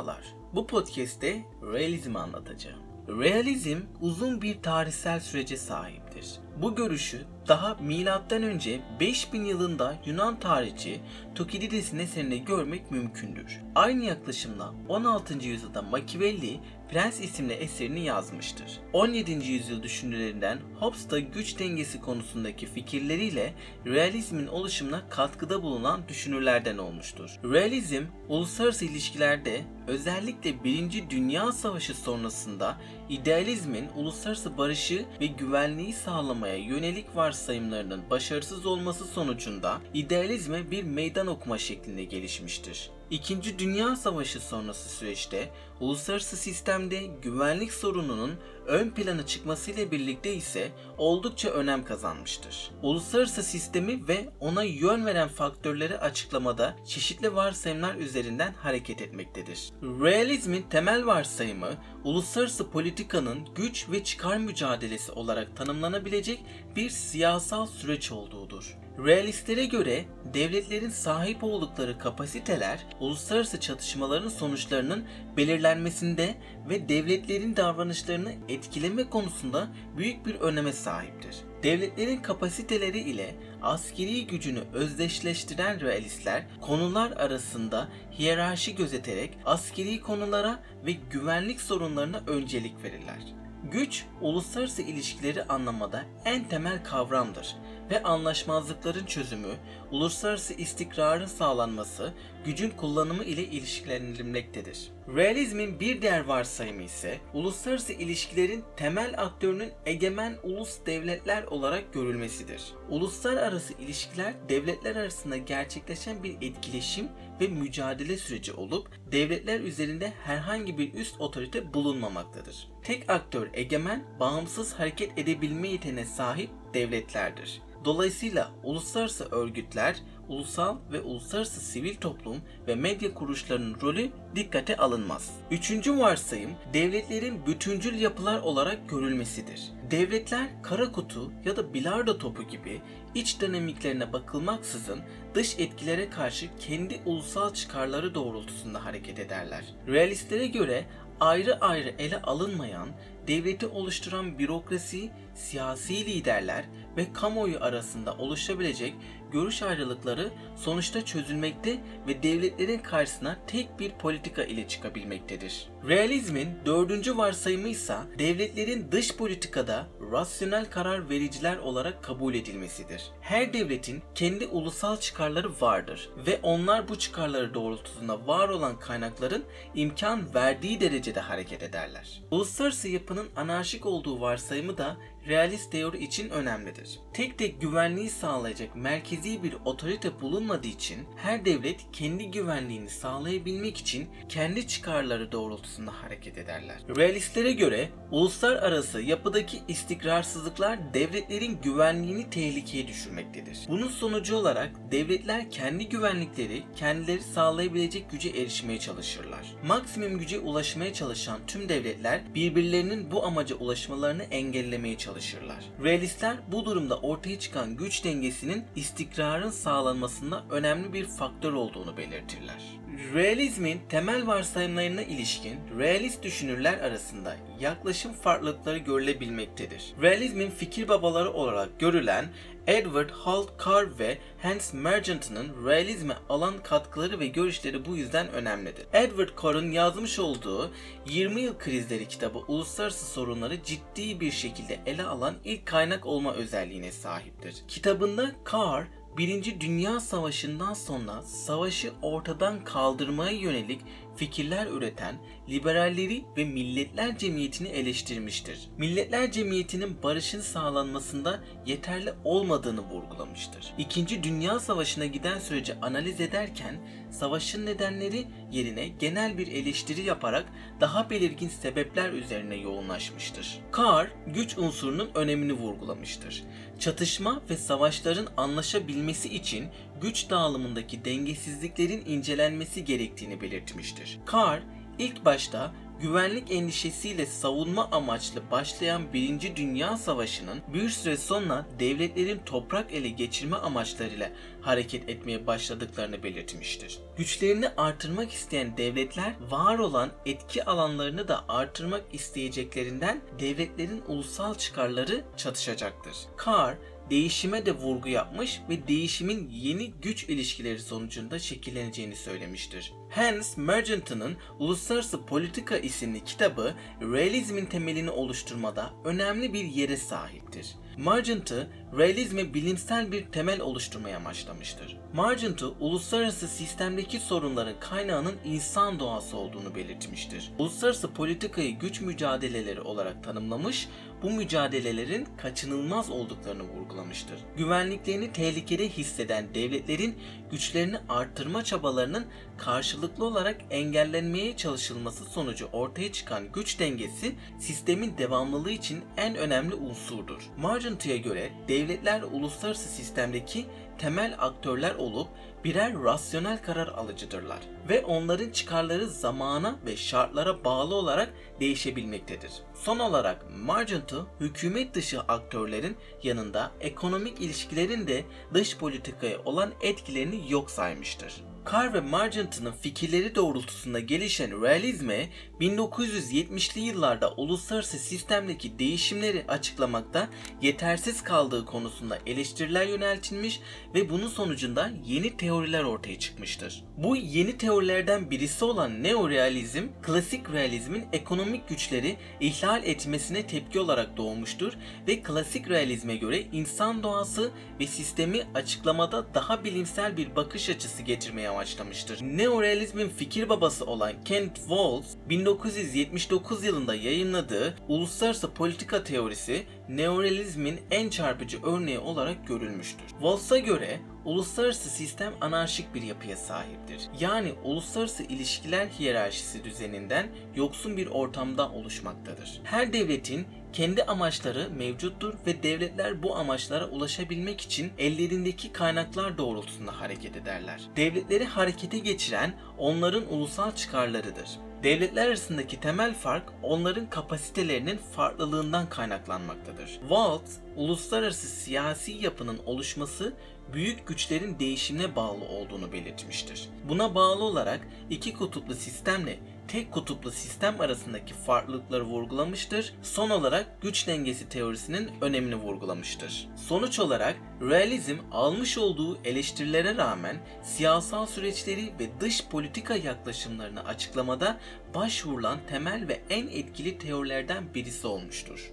[0.00, 0.34] Merhabalar.
[0.54, 2.78] Bu podcast'te realizmi anlatacağım.
[3.08, 6.40] Realizm uzun bir tarihsel sürece sahiptir.
[6.62, 11.00] Bu görüşü daha milattan önce 5000 yılında Yunan tarihçi
[11.34, 13.60] Tukidides'in eserinde görmek mümkündür.
[13.74, 15.46] Aynı yaklaşımla 16.
[15.46, 16.60] yüzyılda Machiavelli
[16.90, 18.80] Prens isimli eserini yazmıştır.
[18.92, 19.32] 17.
[19.32, 23.54] yüzyıl düşünürlerinden Hobbes da güç dengesi konusundaki fikirleriyle
[23.86, 27.30] realizmin oluşumuna katkıda bulunan düşünürlerden olmuştur.
[27.44, 31.10] Realizm, uluslararası ilişkilerde özellikle 1.
[31.10, 32.76] Dünya Savaşı sonrasında
[33.10, 41.58] idealizmin uluslararası barışı ve güvenliği sağlamaya yönelik varsayımlarının başarısız olması sonucunda idealizme bir meydan okuma
[41.58, 42.90] şeklinde gelişmiştir.
[43.10, 48.30] İkinci Dünya Savaşı sonrası süreçte uluslararası sistemde güvenlik sorununun
[48.70, 52.70] ön plana çıkmasıyla birlikte ise oldukça önem kazanmıştır.
[52.82, 59.70] Uluslararası sistemi ve ona yön veren faktörleri açıklamada çeşitli varsayımlar üzerinden hareket etmektedir.
[59.82, 61.70] Realizmin temel varsayımı
[62.04, 66.44] uluslararası politikanın güç ve çıkar mücadelesi olarak tanımlanabilecek
[66.76, 68.76] bir siyasal süreç olduğudur.
[69.04, 75.04] Realistlere göre devletlerin sahip oldukları kapasiteler uluslararası çatışmaların sonuçlarının
[75.36, 76.34] belirlenmesinde
[76.68, 81.36] ve devletlerin davranışlarını etkileme konusunda büyük bir öneme sahiptir.
[81.62, 91.60] Devletlerin kapasiteleri ile askeri gücünü özdeşleştiren realistler konular arasında hiyerarşi gözeterek askeri konulara ve güvenlik
[91.60, 93.34] sorunlarına öncelik verirler.
[93.72, 97.56] Güç, uluslararası ilişkileri anlamada en temel kavramdır
[97.90, 99.48] ve anlaşmazlıkların çözümü,
[99.90, 102.12] uluslararası istikrarın sağlanması,
[102.44, 104.90] gücün kullanımı ile ilişkilendirilmektedir.
[105.16, 112.62] Realizmin bir diğer varsayımı ise uluslararası ilişkilerin temel aktörünün egemen ulus devletler olarak görülmesidir.
[112.88, 117.08] Uluslararası ilişkiler devletler arasında gerçekleşen bir etkileşim
[117.40, 122.68] ve mücadele süreci olup devletler üzerinde herhangi bir üst otorite bulunmamaktadır.
[122.82, 127.62] Tek aktör egemen, bağımsız hareket edebilme yeteneğine sahip devletlerdir.
[127.84, 129.96] Dolayısıyla uluslararası örgütler,
[130.28, 132.36] ulusal ve uluslararası sivil toplum
[132.66, 135.30] ve medya kuruluşlarının rolü dikkate alınmaz.
[135.50, 139.72] Üçüncü varsayım devletlerin bütüncül yapılar olarak görülmesidir.
[139.90, 142.80] Devletler kara kutu ya da bilardo topu gibi
[143.14, 145.00] iç dinamiklerine bakılmaksızın
[145.34, 149.64] dış etkilere karşı kendi ulusal çıkarları doğrultusunda hareket ederler.
[149.88, 150.86] Realistlere göre
[151.20, 152.88] ayrı ayrı ele alınmayan,
[153.26, 156.64] devleti oluşturan bürokrasi, siyasi liderler
[157.00, 158.94] ve kamuoyu arasında oluşabilecek
[159.32, 165.68] görüş ayrılıkları sonuçta çözülmekte ve devletlerin karşısına tek bir politika ile çıkabilmektedir.
[165.88, 173.10] Realizmin dördüncü varsayımı ise devletlerin dış politikada rasyonel karar vericiler olarak kabul edilmesidir.
[173.20, 179.44] Her devletin kendi ulusal çıkarları vardır ve onlar bu çıkarları doğrultusunda var olan kaynakların
[179.74, 182.22] imkan verdiği derecede hareket ederler.
[182.30, 184.96] Uluslararası yapının anarşik olduğu varsayımı da
[185.28, 186.98] realist teori için önemlidir.
[187.12, 194.08] Tek tek güvenliği sağlayacak merkezi bir otorite bulunmadığı için her devlet kendi güvenliğini sağlayabilmek için
[194.28, 196.76] kendi çıkarları doğrultusunda hareket ederler.
[196.96, 203.58] Realistlere göre uluslararası yapıdaki istikrarsızlıklar devletlerin güvenliğini tehlikeye düşürmektedir.
[203.68, 209.54] Bunun sonucu olarak devletler kendi güvenlikleri kendileri sağlayabilecek güce erişmeye çalışırlar.
[209.66, 215.64] Maksimum güce ulaşmaya çalışan tüm devletler birbirlerinin bu amaca ulaşmalarını engellemeye çalışırlar çalışırlar.
[215.82, 222.79] Realistler bu durumda ortaya çıkan güç dengesinin istikrarın sağlanmasında önemli bir faktör olduğunu belirtirler.
[223.14, 229.94] Realizmin temel varsayımlarına ilişkin realist düşünürler arasında yaklaşım farklılıkları görülebilmektedir.
[230.02, 232.26] Realizmin fikir babaları olarak görülen
[232.66, 238.86] Edward Holt Carr ve Hans Mergenton'ın realizme alan katkıları ve görüşleri bu yüzden önemlidir.
[238.92, 240.70] Edward Carr'ın yazmış olduğu
[241.06, 246.92] 20 Yıl Krizleri kitabı uluslararası sorunları ciddi bir şekilde ele alan ilk kaynak olma özelliğine
[246.92, 247.54] sahiptir.
[247.68, 253.80] Kitabında Carr Birinci Dünya Savaşı'ndan sonra savaşı ortadan kaldırmaya yönelik
[254.16, 255.14] fikirler üreten
[255.48, 258.68] liberalleri ve Milletler Cemiyeti'ni eleştirmiştir.
[258.78, 263.74] Milletler Cemiyeti'nin barışın sağlanmasında yeterli olmadığını vurgulamıştır.
[263.78, 266.74] İkinci Dünya Savaşı'na giden süreci analiz ederken
[267.10, 270.46] savaşın nedenleri yerine genel bir eleştiri yaparak
[270.80, 273.58] daha belirgin sebepler üzerine yoğunlaşmıştır.
[273.76, 276.44] Carr, güç unsurunun önemini vurgulamıştır.
[276.78, 279.66] Çatışma ve savaşların anlaşabilmesi için
[280.00, 284.18] güç dağılımındaki dengesizliklerin incelenmesi gerektiğini belirtmiştir.
[284.32, 284.62] Carr
[284.98, 292.92] ilk başta güvenlik endişesiyle savunma amaçlı başlayan Birinci Dünya Savaşı'nın bir süre sonra devletlerin toprak
[292.92, 294.30] ele geçirme amaçlarıyla
[294.60, 296.98] hareket etmeye başladıklarını belirtmiştir.
[297.16, 306.16] Güçlerini artırmak isteyen devletler var olan etki alanlarını da artırmak isteyeceklerinden devletlerin ulusal çıkarları çatışacaktır.
[306.46, 306.76] Carr
[307.10, 312.92] değişime de vurgu yapmış ve değişimin yeni güç ilişkileri sonucunda şekilleneceğini söylemiştir.
[313.10, 320.76] Hans Mergenton'un Uluslararası Politika isimli kitabı realizmin temelini oluşturmada önemli bir yere sahiptir.
[320.98, 324.96] Margent'ı realizme bilimsel bir temel oluşturmaya amaçlamıştır.
[325.14, 330.52] Margent'ı uluslararası sistemdeki sorunların kaynağının insan doğası olduğunu belirtmiştir.
[330.58, 333.88] Uluslararası politikayı güç mücadeleleri olarak tanımlamış,
[334.22, 337.38] bu mücadelelerin kaçınılmaz olduklarını vurgulamıştır.
[337.56, 340.18] Güvenliklerini tehlikede hisseden devletlerin
[340.50, 342.26] güçlerini artırma çabalarının
[342.58, 350.50] karşılıklı olarak engellenmeye çalışılması sonucu ortaya çıkan güç dengesi sistemin devamlılığı için en önemli unsurdur.
[350.58, 353.66] Margentı'ya göre devletler uluslararası sistemdeki
[353.98, 355.28] temel aktörler olup
[355.64, 362.52] birer rasyonel karar alıcıdırlar ve onların çıkarları zamana ve şartlara bağlı olarak değişebilmektedir.
[362.74, 368.24] Son olarak Margent'ı hükümet dışı aktörlerin yanında ekonomik ilişkilerin de
[368.54, 371.49] dış politikaya olan etkilerini yok saymıştır.
[371.66, 375.28] Carr ve Margent'ın fikirleri doğrultusunda gelişen realizme
[375.60, 380.28] 1970'li yıllarda uluslararası sistemdeki değişimleri açıklamakta
[380.62, 383.60] yetersiz kaldığı konusunda eleştiriler yöneltilmiş
[383.94, 386.84] ve bunun sonucunda yeni teoriler ortaya çıkmıştır.
[386.96, 394.72] Bu yeni teorilerden birisi olan neorealizm, klasik realizmin ekonomik güçleri ihlal etmesine tepki olarak doğmuştur
[395.08, 401.49] ve klasik realizme göre insan doğası ve sistemi açıklamada daha bilimsel bir bakış açısı getirmeye
[401.50, 402.22] amaçlamıştır.
[402.22, 411.58] Neorealizmin fikir babası olan Kent Walls 1979 yılında yayınladığı Uluslararası Politika Teorisi neorealizmin en çarpıcı
[411.62, 413.08] örneği olarak görülmüştür.
[413.08, 417.08] Walls'a göre uluslararası sistem anarşik bir yapıya sahiptir.
[417.20, 422.60] Yani uluslararası ilişkiler hiyerarşisi düzeninden yoksun bir ortamda oluşmaktadır.
[422.64, 430.36] Her devletin kendi amaçları mevcuttur ve devletler bu amaçlara ulaşabilmek için ellerindeki kaynaklar doğrultusunda hareket
[430.36, 430.80] ederler.
[430.96, 434.48] Devletleri harekete geçiren onların ulusal çıkarlarıdır.
[434.82, 439.86] Devletler arasındaki temel fark onların kapasitelerinin farklılığından kaynaklanmaktadır.
[439.86, 443.32] Waltz, uluslararası siyasi yapının oluşması
[443.72, 446.68] büyük güçlerin değişimine bağlı olduğunu belirtmiştir.
[446.88, 447.80] Buna bağlı olarak
[448.10, 449.38] iki kutuplu sistemle
[449.72, 452.94] tek kutuplu sistem arasındaki farklılıkları vurgulamıştır.
[453.02, 456.48] Son olarak güç dengesi teorisinin önemini vurgulamıştır.
[456.56, 464.60] Sonuç olarak realizm almış olduğu eleştirilere rağmen siyasal süreçleri ve dış politika yaklaşımlarını açıklamada
[464.94, 468.70] başvurulan temel ve en etkili teorilerden birisi olmuştur.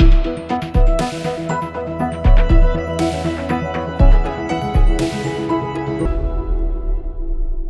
[0.00, 0.57] Müzik